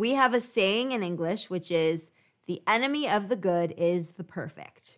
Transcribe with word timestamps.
We 0.00 0.12
have 0.12 0.32
a 0.32 0.40
saying 0.40 0.92
in 0.92 1.02
English, 1.02 1.50
which 1.50 1.70
is 1.70 2.08
the 2.46 2.62
enemy 2.66 3.06
of 3.06 3.28
the 3.28 3.36
good 3.36 3.74
is 3.76 4.12
the 4.12 4.24
perfect. 4.24 4.96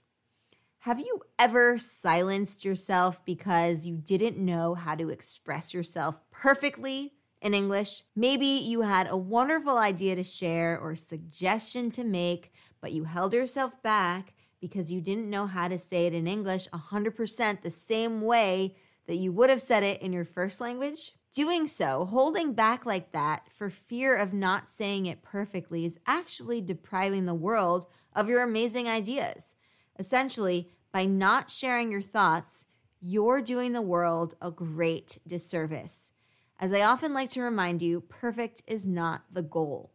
Have 0.78 1.00
you 1.00 1.22
ever 1.40 1.76
silenced 1.76 2.64
yourself 2.64 3.24
because 3.24 3.84
you 3.84 3.96
didn't 3.96 4.36
know 4.38 4.76
how 4.76 4.94
to 4.94 5.08
express 5.08 5.74
yourself 5.74 6.20
perfectly 6.30 7.14
in 7.40 7.52
English? 7.52 8.04
Maybe 8.14 8.46
you 8.46 8.82
had 8.82 9.08
a 9.10 9.16
wonderful 9.16 9.76
idea 9.76 10.14
to 10.14 10.22
share 10.22 10.78
or 10.78 10.94
suggestion 10.94 11.90
to 11.90 12.04
make, 12.04 12.52
but 12.80 12.92
you 12.92 13.02
held 13.02 13.32
yourself 13.32 13.82
back 13.82 14.34
because 14.60 14.92
you 14.92 15.00
didn't 15.00 15.28
know 15.28 15.48
how 15.48 15.66
to 15.66 15.78
say 15.78 16.06
it 16.06 16.14
in 16.14 16.28
English 16.28 16.68
100% 16.68 17.62
the 17.62 17.72
same 17.72 18.20
way 18.20 18.76
that 19.08 19.16
you 19.16 19.32
would 19.32 19.50
have 19.50 19.62
said 19.62 19.82
it 19.82 20.00
in 20.00 20.12
your 20.12 20.24
first 20.24 20.60
language? 20.60 21.10
Doing 21.32 21.66
so, 21.66 22.04
holding 22.04 22.52
back 22.52 22.84
like 22.84 23.12
that 23.12 23.50
for 23.50 23.70
fear 23.70 24.14
of 24.14 24.34
not 24.34 24.68
saying 24.68 25.06
it 25.06 25.22
perfectly, 25.22 25.86
is 25.86 25.98
actually 26.06 26.60
depriving 26.60 27.24
the 27.24 27.32
world 27.32 27.86
of 28.14 28.28
your 28.28 28.42
amazing 28.42 28.86
ideas. 28.86 29.54
Essentially, 29.98 30.68
by 30.92 31.06
not 31.06 31.50
sharing 31.50 31.90
your 31.90 32.02
thoughts, 32.02 32.66
you're 33.00 33.40
doing 33.40 33.72
the 33.72 33.80
world 33.80 34.34
a 34.42 34.50
great 34.50 35.18
disservice. 35.26 36.12
As 36.60 36.70
I 36.70 36.82
often 36.82 37.14
like 37.14 37.30
to 37.30 37.40
remind 37.40 37.80
you, 37.80 38.02
perfect 38.02 38.62
is 38.66 38.84
not 38.84 39.24
the 39.32 39.42
goal. 39.42 39.90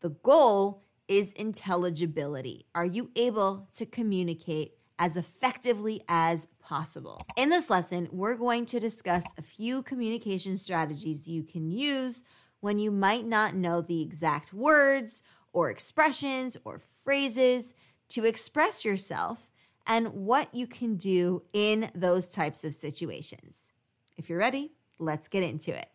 The 0.00 0.10
goal 0.10 0.82
is 1.06 1.32
intelligibility. 1.34 2.66
Are 2.74 2.84
you 2.84 3.10
able 3.14 3.68
to 3.74 3.86
communicate 3.86 4.72
as 5.00 5.16
effectively 5.16 6.02
as 6.08 6.46
possible. 6.60 7.18
In 7.34 7.48
this 7.48 7.70
lesson, 7.70 8.06
we're 8.12 8.36
going 8.36 8.66
to 8.66 8.78
discuss 8.78 9.24
a 9.38 9.42
few 9.42 9.82
communication 9.82 10.58
strategies 10.58 11.26
you 11.26 11.42
can 11.42 11.70
use 11.70 12.22
when 12.60 12.78
you 12.78 12.90
might 12.90 13.26
not 13.26 13.54
know 13.54 13.80
the 13.80 14.02
exact 14.02 14.52
words 14.52 15.22
or 15.54 15.70
expressions 15.70 16.58
or 16.64 16.82
phrases 17.02 17.72
to 18.10 18.26
express 18.26 18.84
yourself 18.84 19.48
and 19.86 20.08
what 20.08 20.54
you 20.54 20.66
can 20.66 20.96
do 20.96 21.42
in 21.54 21.90
those 21.94 22.28
types 22.28 22.62
of 22.62 22.74
situations. 22.74 23.72
If 24.18 24.28
you're 24.28 24.38
ready, 24.38 24.72
let's 24.98 25.28
get 25.28 25.42
into 25.42 25.74
it. 25.74 25.88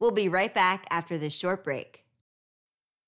We'll 0.00 0.12
be 0.12 0.30
right 0.30 0.54
back 0.54 0.86
after 0.90 1.18
this 1.18 1.34
short 1.34 1.62
break. 1.62 2.07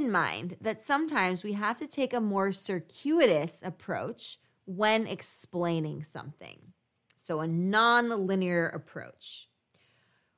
In 0.00 0.10
mind 0.10 0.56
that 0.60 0.82
sometimes 0.82 1.44
we 1.44 1.52
have 1.52 1.78
to 1.78 1.86
take 1.86 2.14
a 2.14 2.20
more 2.20 2.52
circuitous 2.52 3.60
approach 3.62 4.38
when 4.64 5.06
explaining 5.06 6.02
something. 6.02 6.72
So, 7.22 7.40
a 7.40 7.46
non-linear 7.46 8.68
approach. 8.68 9.48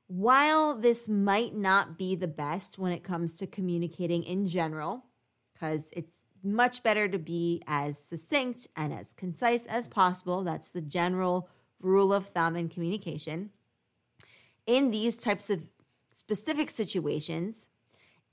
While 0.08 0.74
this 0.74 1.08
might 1.08 1.54
not 1.54 1.96
be 1.96 2.14
the 2.16 2.28
best 2.28 2.78
when 2.78 2.92
it 2.92 3.04
comes 3.04 3.34
to 3.34 3.46
communicating 3.46 4.24
in 4.24 4.46
general, 4.46 5.06
because 5.54 5.90
it's 5.96 6.24
much 6.42 6.82
better 6.82 7.08
to 7.08 7.18
be 7.18 7.62
as 7.66 7.98
succinct 7.98 8.66
and 8.76 8.92
as 8.92 9.12
concise 9.12 9.66
as 9.66 9.86
possible. 9.86 10.42
That's 10.42 10.70
the 10.70 10.82
general 10.82 11.48
rule 11.80 12.12
of 12.12 12.28
thumb 12.28 12.56
in 12.56 12.68
communication. 12.68 13.50
In 14.66 14.90
these 14.90 15.16
types 15.16 15.50
of 15.50 15.66
specific 16.10 16.70
situations, 16.70 17.68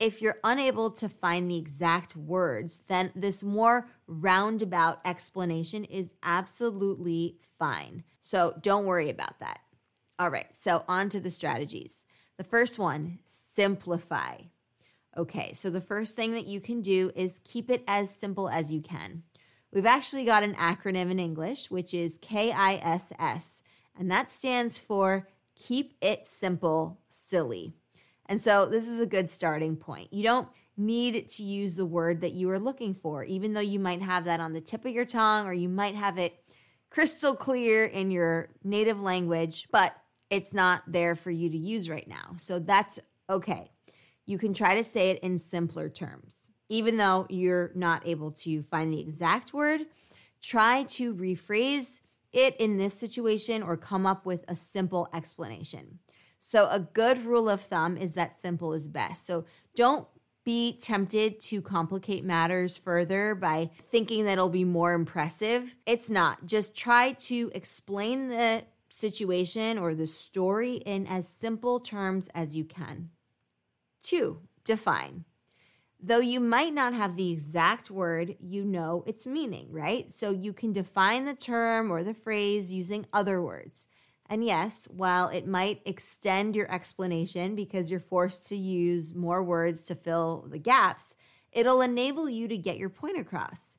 if 0.00 0.22
you're 0.22 0.38
unable 0.42 0.90
to 0.90 1.08
find 1.08 1.48
the 1.48 1.58
exact 1.58 2.16
words, 2.16 2.82
then 2.88 3.12
this 3.14 3.44
more 3.44 3.86
roundabout 4.06 4.98
explanation 5.04 5.84
is 5.84 6.14
absolutely 6.22 7.36
fine. 7.58 8.02
So 8.20 8.54
don't 8.62 8.86
worry 8.86 9.10
about 9.10 9.38
that. 9.40 9.60
All 10.18 10.30
right, 10.30 10.54
so 10.56 10.84
on 10.88 11.10
to 11.10 11.20
the 11.20 11.30
strategies. 11.30 12.06
The 12.38 12.44
first 12.44 12.78
one 12.78 13.18
simplify. 13.26 14.36
Okay, 15.16 15.52
so 15.52 15.68
the 15.68 15.80
first 15.80 16.16
thing 16.16 16.32
that 16.32 16.46
you 16.46 16.60
can 16.60 16.80
do 16.80 17.12
is 17.14 17.40
keep 17.44 17.70
it 17.70 17.84
as 17.86 18.08
simple 18.08 18.48
as 18.48 18.72
you 18.72 18.80
can. 18.80 19.22
We've 19.72 19.86
actually 19.86 20.24
got 20.24 20.42
an 20.42 20.54
acronym 20.54 21.10
in 21.10 21.20
English, 21.20 21.70
which 21.70 21.92
is 21.92 22.18
KISS, 22.18 23.62
and 23.98 24.10
that 24.10 24.30
stands 24.30 24.78
for 24.78 25.28
Keep 25.54 25.94
It 26.00 26.26
Simple, 26.26 26.98
Silly. 27.08 27.74
And 28.30 28.40
so 28.40 28.64
this 28.64 28.88
is 28.88 29.00
a 29.00 29.06
good 29.06 29.28
starting 29.28 29.76
point. 29.76 30.10
You 30.10 30.22
don't 30.22 30.48
need 30.78 31.28
to 31.28 31.42
use 31.42 31.74
the 31.74 31.84
word 31.84 32.22
that 32.22 32.32
you 32.32 32.48
are 32.48 32.58
looking 32.58 32.94
for, 32.94 33.22
even 33.24 33.52
though 33.52 33.60
you 33.60 33.78
might 33.78 34.00
have 34.00 34.24
that 34.24 34.40
on 34.40 34.54
the 34.54 34.62
tip 34.62 34.86
of 34.86 34.92
your 34.92 35.04
tongue 35.04 35.46
or 35.46 35.52
you 35.52 35.68
might 35.68 35.96
have 35.96 36.16
it 36.16 36.42
crystal 36.88 37.36
clear 37.36 37.84
in 37.84 38.10
your 38.10 38.48
native 38.64 38.98
language, 38.98 39.68
but 39.70 39.94
it's 40.30 40.54
not 40.54 40.82
there 40.86 41.14
for 41.14 41.30
you 41.30 41.50
to 41.50 41.58
use 41.58 41.90
right 41.90 42.08
now. 42.08 42.36
So 42.38 42.58
that's 42.58 42.98
okay 43.28 43.70
you 44.30 44.38
can 44.38 44.54
try 44.54 44.76
to 44.76 44.84
say 44.84 45.10
it 45.10 45.18
in 45.24 45.36
simpler 45.38 45.88
terms. 45.88 46.50
Even 46.68 46.98
though 46.98 47.26
you're 47.28 47.72
not 47.74 48.06
able 48.06 48.30
to 48.30 48.62
find 48.62 48.92
the 48.92 49.00
exact 49.00 49.52
word, 49.52 49.86
try 50.40 50.84
to 50.84 51.12
rephrase 51.12 52.00
it 52.32 52.56
in 52.58 52.78
this 52.78 52.94
situation 52.94 53.60
or 53.60 53.76
come 53.76 54.06
up 54.06 54.24
with 54.24 54.44
a 54.46 54.54
simple 54.54 55.08
explanation. 55.12 55.98
So, 56.42 56.68
a 56.70 56.80
good 56.80 57.26
rule 57.26 57.50
of 57.50 57.60
thumb 57.60 57.98
is 57.98 58.14
that 58.14 58.40
simple 58.40 58.72
is 58.72 58.88
best. 58.88 59.26
So, 59.26 59.44
don't 59.76 60.08
be 60.42 60.78
tempted 60.80 61.38
to 61.38 61.60
complicate 61.60 62.24
matters 62.24 62.78
further 62.78 63.34
by 63.34 63.70
thinking 63.78 64.24
that 64.24 64.32
it'll 64.32 64.48
be 64.48 64.64
more 64.64 64.94
impressive. 64.94 65.76
It's 65.84 66.08
not. 66.08 66.46
Just 66.46 66.74
try 66.74 67.12
to 67.12 67.52
explain 67.54 68.28
the 68.28 68.64
situation 68.88 69.78
or 69.78 69.94
the 69.94 70.06
story 70.06 70.76
in 70.76 71.06
as 71.06 71.28
simple 71.28 71.78
terms 71.78 72.28
as 72.34 72.56
you 72.56 72.64
can. 72.64 73.10
Two, 74.00 74.40
define. 74.64 75.26
Though 76.02 76.20
you 76.20 76.40
might 76.40 76.72
not 76.72 76.94
have 76.94 77.16
the 77.16 77.30
exact 77.30 77.90
word, 77.90 78.36
you 78.40 78.64
know 78.64 79.04
its 79.06 79.26
meaning, 79.26 79.68
right? 79.70 80.10
So 80.10 80.30
you 80.30 80.54
can 80.54 80.72
define 80.72 81.26
the 81.26 81.34
term 81.34 81.90
or 81.90 82.02
the 82.02 82.14
phrase 82.14 82.72
using 82.72 83.04
other 83.12 83.42
words. 83.42 83.86
And 84.30 84.44
yes, 84.44 84.86
while 84.86 85.28
it 85.28 85.48
might 85.48 85.82
extend 85.84 86.54
your 86.54 86.70
explanation 86.70 87.56
because 87.56 87.90
you're 87.90 87.98
forced 87.98 88.46
to 88.48 88.56
use 88.56 89.12
more 89.12 89.42
words 89.42 89.82
to 89.82 89.96
fill 89.96 90.46
the 90.48 90.58
gaps, 90.58 91.16
it'll 91.50 91.82
enable 91.82 92.30
you 92.30 92.46
to 92.46 92.56
get 92.56 92.78
your 92.78 92.90
point 92.90 93.18
across. 93.18 93.76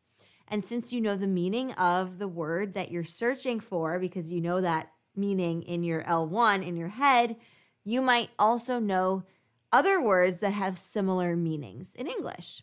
And 0.50 0.66
since 0.66 0.92
you 0.92 1.00
know 1.00 1.16
the 1.16 1.26
meaning 1.26 1.72
of 1.74 2.20
the 2.20 2.28
word 2.28 2.74
that 2.74 2.92
you're 2.92 3.06
searching 3.06 3.62
for, 3.62 3.98
because 3.98 4.30
you 4.30 4.42
know 4.42 4.60
that 4.60 4.92
meaning 5.16 5.64
in 5.64 5.84
your 5.84 6.04
L1 6.04 6.68
in 6.68 6.76
your 6.76 6.90
head, 6.90 7.38
you 7.86 8.02
might 8.02 8.30
also 8.38 8.78
know 8.78 9.24
other 9.72 10.02
words 10.02 10.40
that 10.40 10.52
have 10.52 10.78
similar 10.78 11.38
meanings 11.38 11.96
in 11.96 12.08
English. 12.08 12.62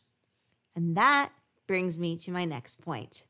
And 0.76 0.94
that 0.99 1.31
brings 1.67 1.99
me 1.99 2.19
to 2.19 2.31
my 2.31 2.44
next 2.44 2.82
point. 2.82 3.25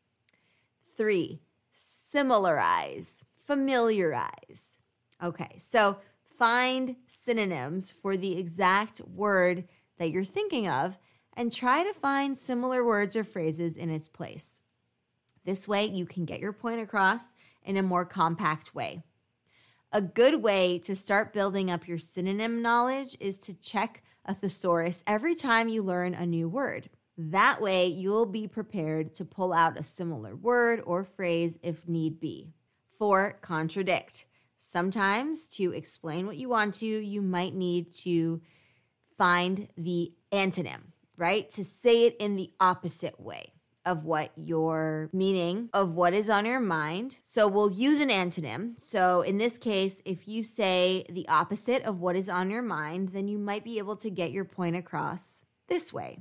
Three, 0.97 1.39
similarize, 1.73 3.23
familiarize. 3.49 4.79
Okay, 5.25 5.55
so 5.57 5.97
find 6.39 6.97
synonyms 7.07 7.91
for 7.91 8.15
the 8.15 8.39
exact 8.39 9.01
word 9.01 9.65
that 9.99 10.11
you're 10.11 10.23
thinking 10.23 10.69
of 10.69 10.99
and 11.33 11.51
try 11.51 11.83
to 11.83 11.95
find 11.95 12.37
similar 12.37 12.85
words 12.85 13.17
or 13.17 13.25
phrases 13.25 13.79
in 13.79 13.89
its 13.89 14.07
place. 14.07 14.61
This 15.47 15.67
way, 15.67 15.87
you 15.87 16.05
can 16.05 16.27
get 16.27 16.41
your 16.41 16.53
point 16.53 16.83
across 16.83 17.35
in 17.65 17.79
a 17.79 17.83
more 17.83 18.05
compact 18.05 18.75
way. 18.75 19.03
A 19.93 20.03
good 20.03 20.43
way 20.43 20.79
to 20.81 20.95
start 20.95 21.33
building 21.33 21.71
up 21.71 21.89
your 21.89 21.99
synonym 21.99 22.61
knowledge 22.61 23.17
is 23.19 23.39
to 23.39 23.59
check 23.59 24.03
a 24.27 24.35
thesaurus 24.35 25.03
every 25.07 25.35
time 25.35 25.71
you 25.71 25.83
learn 25.83 26.13
a 26.13 26.27
new 26.27 26.51
word. 26.51 26.91
That 27.17 27.63
way, 27.63 27.87
you'll 27.87 28.27
be 28.27 28.47
prepared 28.47 29.15
to 29.15 29.25
pull 29.25 29.55
out 29.55 29.79
a 29.79 29.83
similar 29.83 30.37
word 30.37 30.83
or 30.85 31.03
phrase 31.03 31.59
if 31.63 31.89
need 31.89 32.21
be. 32.21 32.53
Four 32.99 33.39
contradict. 33.41 34.27
Sometimes, 34.59 35.47
to 35.49 35.73
explain 35.73 36.27
what 36.27 36.37
you 36.37 36.49
want 36.49 36.75
to, 36.75 36.87
you 36.87 37.23
might 37.23 37.55
need 37.55 37.93
to 37.93 38.43
find 39.17 39.69
the 39.77 40.13
antonym, 40.33 40.81
right? 41.17 41.51
To 41.53 41.65
say 41.65 42.07
it 42.07 42.17
in 42.19 42.37
the 42.37 42.51
opposite 42.61 43.21
way 43.21 43.53
of 43.89 44.05
what 44.05 44.33
your 44.37 45.09
meaning 45.15 45.71
of 45.73 45.93
what 45.93 46.13
is 46.13 46.29
on 46.29 46.45
your 46.45 46.61
mind. 46.61 47.19
So 47.25 47.49
we'll 47.49 47.71
use 47.71 48.03
an 48.03 48.11
antonym. 48.11 48.79
So 48.79 49.23
in 49.23 49.39
this 49.39 49.57
case, 49.57 50.03
if 50.05 50.29
you 50.29 50.43
say 50.43 51.07
the 51.09 51.27
opposite 51.29 51.83
of 51.85 51.99
what 52.01 52.15
is 52.15 52.29
on 52.29 52.51
your 52.51 52.61
mind, 52.61 53.11
then 53.11 53.29
you 53.29 53.39
might 53.39 53.65
be 53.65 53.79
able 53.79 53.97
to 53.97 54.11
get 54.11 54.31
your 54.31 54.45
point 54.45 54.77
across 54.77 55.45
this 55.69 55.91
way. 55.91 56.19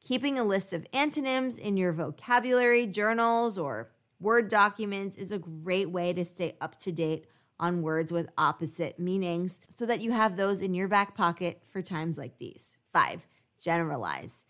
Keeping 0.00 0.38
a 0.38 0.44
list 0.44 0.74
of 0.74 0.86
antonyms 0.92 1.56
in 1.56 1.78
your 1.78 1.92
vocabulary 1.92 2.86
journals 2.86 3.56
or 3.56 3.90
Word 4.20 4.48
documents 4.48 5.16
is 5.16 5.32
a 5.32 5.38
great 5.38 5.90
way 5.90 6.12
to 6.12 6.24
stay 6.26 6.54
up 6.60 6.78
to 6.80 6.92
date 6.92 7.26
on 7.58 7.82
words 7.82 8.12
with 8.12 8.28
opposite 8.36 8.98
meanings 8.98 9.60
so 9.70 9.86
that 9.86 10.00
you 10.00 10.12
have 10.12 10.36
those 10.36 10.60
in 10.60 10.74
your 10.74 10.88
back 10.88 11.14
pocket 11.14 11.62
for 11.70 11.80
times 11.80 12.18
like 12.18 12.38
these. 12.38 12.76
Five, 12.92 13.26
generalize. 13.58 14.44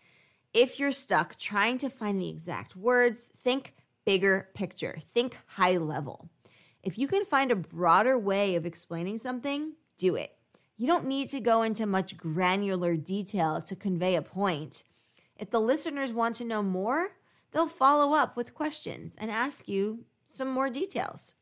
If 0.53 0.77
you're 0.77 0.91
stuck 0.91 1.37
trying 1.37 1.77
to 1.79 1.89
find 1.89 2.19
the 2.19 2.29
exact 2.29 2.75
words, 2.75 3.31
think 3.43 3.73
bigger 4.05 4.49
picture, 4.53 4.97
think 5.13 5.37
high 5.47 5.77
level. 5.77 6.29
If 6.83 6.97
you 6.97 7.07
can 7.07 7.23
find 7.23 7.49
a 7.49 7.55
broader 7.55 8.17
way 8.17 8.55
of 8.55 8.65
explaining 8.65 9.19
something, 9.19 9.73
do 9.97 10.15
it. 10.15 10.35
You 10.75 10.87
don't 10.87 11.05
need 11.05 11.29
to 11.29 11.39
go 11.39 11.61
into 11.61 11.85
much 11.85 12.17
granular 12.17 12.97
detail 12.97 13.61
to 13.61 13.75
convey 13.75 14.15
a 14.15 14.21
point. 14.21 14.83
If 15.37 15.49
the 15.49 15.61
listeners 15.61 16.11
want 16.11 16.35
to 16.35 16.45
know 16.45 16.63
more, 16.63 17.11
they'll 17.51 17.67
follow 17.67 18.15
up 18.15 18.35
with 18.35 18.53
questions 18.53 19.15
and 19.17 19.31
ask 19.31 19.67
you 19.67 20.05
some 20.27 20.49
more 20.49 20.69
details. 20.69 21.33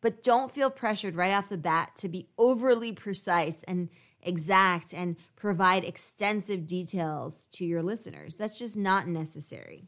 But 0.00 0.22
don't 0.22 0.52
feel 0.52 0.70
pressured 0.70 1.16
right 1.16 1.32
off 1.32 1.48
the 1.48 1.58
bat 1.58 1.92
to 1.96 2.08
be 2.08 2.28
overly 2.38 2.92
precise 2.92 3.62
and 3.64 3.90
exact 4.22 4.92
and 4.92 5.16
provide 5.36 5.84
extensive 5.84 6.66
details 6.66 7.48
to 7.52 7.64
your 7.64 7.82
listeners. 7.82 8.36
That's 8.36 8.58
just 8.58 8.76
not 8.76 9.08
necessary. 9.08 9.84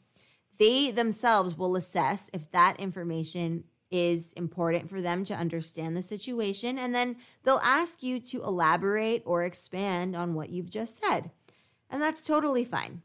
They 0.58 0.90
themselves 0.90 1.56
will 1.56 1.76
assess 1.76 2.30
if 2.32 2.50
that 2.52 2.78
information 2.78 3.64
is 3.90 4.32
important 4.32 4.88
for 4.88 5.02
them 5.02 5.22
to 5.24 5.34
understand 5.34 5.96
the 5.96 6.02
situation, 6.02 6.78
and 6.78 6.94
then 6.94 7.16
they'll 7.42 7.60
ask 7.62 8.02
you 8.02 8.18
to 8.20 8.42
elaborate 8.42 9.22
or 9.26 9.44
expand 9.44 10.16
on 10.16 10.34
what 10.34 10.48
you've 10.48 10.70
just 10.70 11.02
said. 11.02 11.30
And 11.90 12.00
that's 12.00 12.24
totally 12.24 12.64
fine. 12.64 13.02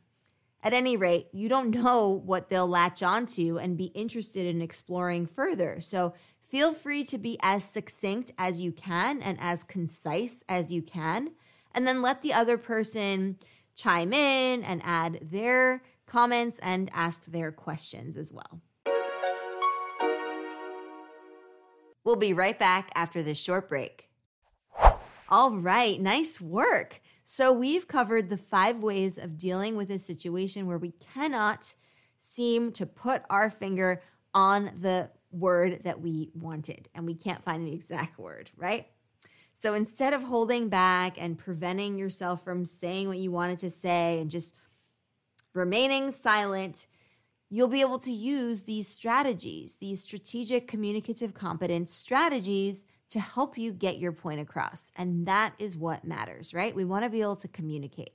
At 0.63 0.73
any 0.73 0.97
rate, 0.97 1.27
you 1.31 1.49
don't 1.49 1.71
know 1.71 2.09
what 2.09 2.49
they'll 2.49 2.67
latch 2.67 3.03
onto 3.03 3.57
and 3.57 3.77
be 3.77 3.85
interested 3.85 4.45
in 4.45 4.61
exploring 4.61 5.25
further. 5.25 5.79
So 5.81 6.13
Feel 6.47 6.73
free 6.73 7.03
to 7.03 7.17
be 7.17 7.37
as 7.41 7.65
succinct 7.65 8.31
as 8.37 8.61
you 8.61 8.71
can 8.71 9.21
and 9.21 9.37
as 9.41 9.65
concise 9.65 10.43
as 10.47 10.71
you 10.71 10.81
can. 10.81 11.31
And 11.73 11.85
then 11.85 12.01
let 12.01 12.21
the 12.21 12.31
other 12.31 12.57
person 12.57 13.37
chime 13.75 14.13
in 14.13 14.63
and 14.63 14.81
add 14.85 15.19
their 15.21 15.83
comments 16.05 16.57
and 16.59 16.89
ask 16.93 17.25
their 17.25 17.51
questions 17.51 18.15
as 18.15 18.31
well. 18.31 18.61
We'll 22.05 22.15
be 22.15 22.31
right 22.31 22.57
back 22.57 22.91
after 22.95 23.21
this 23.21 23.37
short 23.37 23.67
break. 23.67 24.09
All 25.27 25.51
right, 25.51 25.99
nice 25.99 26.39
work. 26.39 27.01
So, 27.29 27.51
we've 27.51 27.89
covered 27.89 28.29
the 28.29 28.37
five 28.37 28.77
ways 28.77 29.17
of 29.17 29.37
dealing 29.37 29.75
with 29.75 29.91
a 29.91 29.99
situation 29.99 30.65
where 30.65 30.77
we 30.77 30.93
cannot 31.13 31.73
seem 32.17 32.71
to 32.71 32.85
put 32.85 33.23
our 33.29 33.49
finger 33.49 34.01
on 34.33 34.71
the 34.79 35.11
word 35.29 35.81
that 35.83 35.99
we 35.99 36.31
wanted 36.33 36.87
and 36.95 37.05
we 37.05 37.15
can't 37.15 37.43
find 37.43 37.67
the 37.67 37.73
exact 37.73 38.17
word, 38.17 38.49
right? 38.55 38.87
So 39.55 39.73
instead 39.73 40.13
of 40.13 40.23
holding 40.23 40.69
back 40.69 41.21
and 41.21 41.37
preventing 41.37 41.97
yourself 41.97 42.45
from 42.45 42.65
saying 42.65 43.09
what 43.09 43.17
you 43.17 43.29
wanted 43.29 43.59
to 43.59 43.71
say 43.71 44.21
and 44.21 44.31
just 44.31 44.55
remaining 45.53 46.11
silent, 46.11 46.87
you'll 47.49 47.67
be 47.67 47.81
able 47.81 47.99
to 47.99 48.11
use 48.11 48.63
these 48.63 48.87
strategies, 48.87 49.75
these 49.75 50.01
strategic 50.01 50.65
communicative 50.65 51.33
competence 51.33 51.93
strategies 51.93 52.85
to 53.09 53.19
help 53.19 53.57
you 53.57 53.71
get 53.71 53.97
your 53.97 54.11
point 54.11 54.39
across. 54.39 54.91
And 54.95 55.27
that 55.27 55.53
is 55.59 55.77
what 55.77 56.03
matters, 56.03 56.53
right? 56.53 56.75
We 56.75 56.85
want 56.85 57.05
to 57.05 57.09
be 57.09 57.21
able 57.21 57.37
to 57.37 57.47
communicate. 57.47 58.11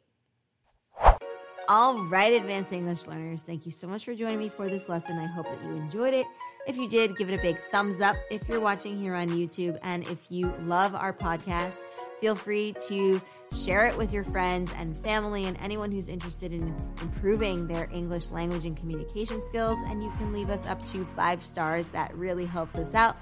All 1.69 2.05
right, 2.05 2.33
advanced 2.33 2.73
English 2.73 3.07
learners, 3.07 3.43
thank 3.43 3.65
you 3.65 3.73
so 3.73 3.87
much 3.87 4.05
for 4.05 4.15
joining 4.15 4.39
me 4.39 4.49
for 4.49 4.69
this 4.69 4.89
lesson. 4.89 5.19
I 5.19 5.27
hope 5.27 5.47
that 5.47 5.63
you 5.63 5.71
enjoyed 5.71 6.13
it. 6.13 6.27
If 6.67 6.77
you 6.77 6.89
did, 6.89 7.17
give 7.17 7.31
it 7.31 7.39
a 7.39 7.43
big 7.43 7.57
thumbs 7.71 8.01
up 8.01 8.17
if 8.31 8.47
you're 8.49 8.61
watching 8.61 8.99
here 8.99 9.15
on 9.15 9.29
YouTube. 9.29 9.79
And 9.83 10.05
if 10.09 10.27
you 10.29 10.53
love 10.63 10.95
our 10.95 11.13
podcast, 11.13 11.79
feel 12.21 12.35
free 12.35 12.75
to 12.89 13.23
share 13.55 13.87
it 13.87 13.97
with 13.97 14.13
your 14.13 14.25
friends 14.25 14.73
and 14.77 14.99
family 14.99 15.45
and 15.45 15.57
anyone 15.61 15.93
who's 15.93 16.09
interested 16.09 16.53
in 16.53 16.75
improving 17.01 17.67
their 17.69 17.89
English 17.93 18.31
language 18.31 18.65
and 18.65 18.77
communication 18.77 19.41
skills. 19.47 19.79
And 19.87 20.03
you 20.03 20.13
can 20.19 20.33
leave 20.33 20.51
us 20.51 20.67
up 20.67 20.85
to 20.89 21.05
five 21.05 21.43
stars. 21.43 21.89
That 21.89 22.15
really 22.17 22.45
helps 22.45 22.77
us 22.77 22.95
out 22.95 23.17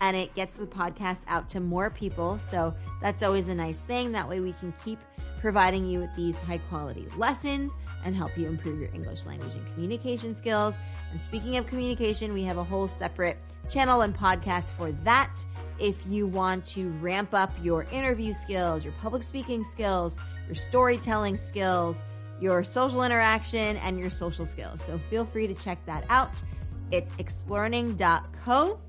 and 0.00 0.16
it 0.16 0.34
gets 0.34 0.56
the 0.56 0.66
podcast 0.66 1.20
out 1.28 1.48
to 1.50 1.60
more 1.60 1.90
people. 1.90 2.38
So 2.38 2.74
that's 3.00 3.22
always 3.22 3.48
a 3.48 3.54
nice 3.54 3.82
thing. 3.82 4.12
That 4.12 4.28
way 4.28 4.40
we 4.40 4.52
can 4.54 4.72
keep 4.84 4.98
providing 5.40 5.86
you 5.86 6.00
with 6.00 6.14
these 6.14 6.38
high 6.38 6.58
quality 6.58 7.06
lessons 7.16 7.76
and 8.04 8.14
help 8.14 8.36
you 8.36 8.46
improve 8.46 8.78
your 8.78 8.90
English 8.92 9.24
language 9.24 9.54
and 9.54 9.66
communication 9.74 10.34
skills. 10.36 10.80
And 11.10 11.20
speaking 11.20 11.56
of 11.56 11.66
communication, 11.66 12.32
we 12.32 12.42
have 12.44 12.58
a 12.58 12.64
whole 12.64 12.86
separate 12.86 13.38
channel 13.68 14.02
and 14.02 14.16
podcast 14.16 14.72
for 14.72 14.92
that. 15.04 15.44
If 15.78 16.06
you 16.06 16.26
want 16.26 16.64
to 16.66 16.90
ramp 17.00 17.32
up 17.32 17.52
your 17.62 17.84
interview 17.84 18.34
skills, 18.34 18.84
your 18.84 18.92
public 19.00 19.22
speaking 19.22 19.64
skills, 19.64 20.16
your 20.46 20.54
storytelling 20.54 21.36
skills, 21.36 22.02
your 22.40 22.64
social 22.64 23.02
interaction, 23.02 23.76
and 23.78 23.98
your 23.98 24.10
social 24.10 24.46
skills. 24.46 24.82
So 24.82 24.98
feel 24.98 25.24
free 25.24 25.46
to 25.46 25.54
check 25.54 25.84
that 25.86 26.04
out. 26.08 26.42
It's 26.90 27.14
explearning.co, 27.18 28.80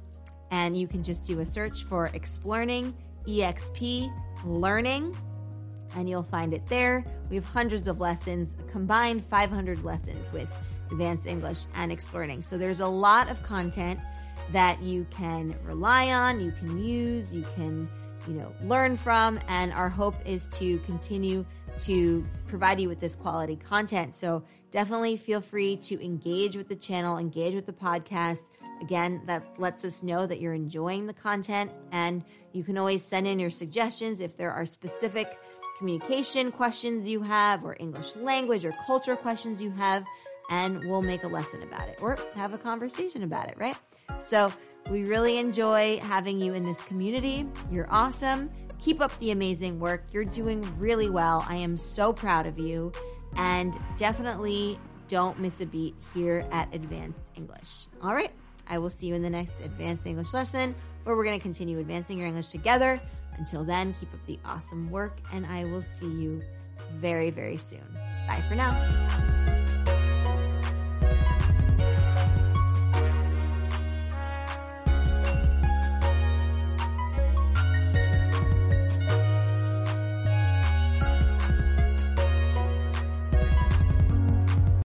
and 0.51 0.77
you 0.77 0.88
can 0.88 1.01
just 1.01 1.24
do 1.24 1.39
a 1.39 1.45
search 1.45 1.83
for 1.83 2.12
Explearning, 2.13 2.93
EXP 3.27 4.12
Learning 4.46 5.15
and 5.96 6.10
you'll 6.10 6.24
find 6.24 6.53
it 6.53 6.65
there. 6.67 7.03
We 7.29 7.36
have 7.36 7.46
hundreds 7.46 7.88
of 7.88 8.00
lessons, 8.00 8.55
combined 8.72 9.24
500 9.24 9.84
lessons 9.84 10.31
with 10.31 10.55
advanced 10.91 11.27
English 11.27 11.65
and 11.75 11.91
Explearning. 11.91 12.41
So 12.41 12.58
there's 12.58 12.79
a 12.79 12.88
lot 12.88 13.29
of 13.29 13.41
content 13.43 14.00
that 14.51 14.81
you 14.81 15.05
can 15.10 15.55
rely 15.63 16.12
on, 16.12 16.41
you 16.41 16.51
can 16.51 16.84
use, 16.84 17.34
you 17.34 17.46
can, 17.55 17.89
you 18.27 18.34
know, 18.34 18.53
learn 18.63 18.98
from, 18.98 19.39
and 19.48 19.72
our 19.74 19.89
hope 19.89 20.15
is 20.25 20.50
to 20.50 20.77
continue 20.79 21.46
to 21.80 22.24
provide 22.48 22.80
you 22.80 22.90
with 22.90 23.00
this 23.00 23.16
quality 23.16 23.56
content. 23.56 24.13
So 24.16 24.44
definitely 24.72 25.18
feel 25.18 25.42
free 25.42 25.75
to 25.78 26.04
engage 26.04 26.56
with 26.56 26.68
the 26.68 26.75
channel, 26.75 27.18
engage 27.18 27.56
with 27.56 27.66
the 27.66 27.74
podcast. 27.74 28.50
Again, 28.82 29.22
that 29.25 29.48
lets 29.58 29.86
us 29.86 30.04
know 30.04 30.25
that 30.25 30.40
you're 30.42 30.54
enjoying 30.54 31.08
the 31.08 31.13
content 31.13 31.72
and 31.92 32.24
you 32.54 32.63
can 32.63 32.78
always 32.78 33.04
send 33.04 33.28
in 33.28 33.40
your 33.40 33.51
suggestions 33.51 34.22
if 34.22 34.38
there 34.38 34.51
are 34.51 34.66
specific 34.66 35.38
communication 35.78 36.51
questions 36.51 37.10
you 37.10 37.22
have, 37.24 37.63
or 37.66 37.75
English 37.80 38.16
language 38.16 38.66
or 38.66 38.72
culture 38.86 39.16
questions 39.16 39.62
you 39.62 39.72
have, 39.72 40.06
and 40.51 40.84
we'll 40.88 41.01
make 41.01 41.24
a 41.24 41.28
lesson 41.28 41.63
about 41.63 41.88
it 41.90 41.98
or 42.01 42.18
have 42.36 42.54
a 42.54 42.58
conversation 42.58 43.24
about 43.24 43.48
it, 43.50 43.58
right? 43.58 43.80
So 44.24 44.54
we 44.90 45.04
really 45.04 45.38
enjoy 45.38 46.00
having 46.00 46.40
you 46.40 46.54
in 46.54 46.63
this 46.63 46.84
community. 46.84 47.48
You're 47.72 47.88
awesome. 47.90 48.50
Keep 48.81 49.00
up 49.00 49.17
the 49.19 49.31
amazing 49.31 49.79
work. 49.79 50.03
You're 50.11 50.23
doing 50.23 50.61
really 50.79 51.09
well. 51.09 51.45
I 51.47 51.55
am 51.55 51.77
so 51.77 52.11
proud 52.11 52.47
of 52.47 52.57
you. 52.57 52.91
And 53.38 53.77
definitely 53.95 54.79
don't 55.07 55.39
miss 55.39 55.61
a 55.61 55.65
beat 55.65 55.95
here 56.13 56.45
at 56.51 56.73
Advanced 56.73 57.31
English. 57.35 57.88
All 58.01 58.13
right. 58.13 58.31
I 58.67 58.77
will 58.77 58.89
see 58.89 59.07
you 59.07 59.15
in 59.15 59.21
the 59.21 59.29
next 59.29 59.59
Advanced 59.59 60.05
English 60.05 60.33
lesson 60.33 60.73
where 61.03 61.15
we're 61.15 61.25
going 61.25 61.38
to 61.38 61.43
continue 61.43 61.79
advancing 61.79 62.17
your 62.17 62.27
English 62.27 62.50
together. 62.50 63.01
Until 63.38 63.63
then, 63.63 63.93
keep 63.93 64.13
up 64.13 64.25
the 64.25 64.39
awesome 64.45 64.89
work, 64.89 65.17
and 65.33 65.45
I 65.45 65.65
will 65.65 65.81
see 65.81 66.07
you 66.07 66.41
very, 66.93 67.29
very 67.29 67.57
soon. 67.57 67.85
Bye 68.27 68.43
for 68.47 68.55
now. 68.55 69.61